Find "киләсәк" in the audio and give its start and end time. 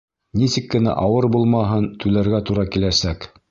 2.77-3.33